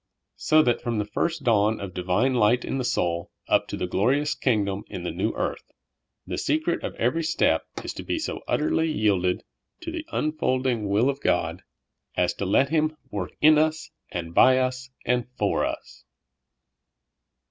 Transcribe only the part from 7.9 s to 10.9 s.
to be so utterly yielded to the unfolding" LET GOD."